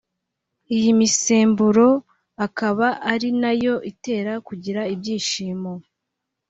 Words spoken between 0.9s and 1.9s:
misemburo